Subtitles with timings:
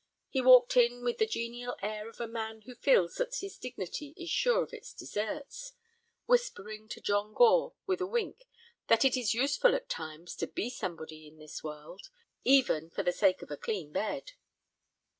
[0.29, 4.15] He walked in with the genial air of a man who feels that his dignity
[4.17, 5.73] is sure of its deserts,
[6.25, 8.47] whispering to John Gore, with a wink,
[8.87, 12.09] that it is useful at times to be somebody in this world,
[12.43, 14.31] even for the sake of a clean bed.